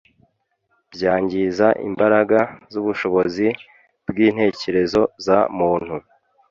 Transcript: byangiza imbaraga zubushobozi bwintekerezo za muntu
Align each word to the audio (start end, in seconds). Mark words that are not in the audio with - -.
byangiza 0.93 1.67
imbaraga 1.89 2.39
zubushobozi 2.71 3.47
bwintekerezo 4.09 5.01
za 5.25 5.39
muntu 5.57 5.95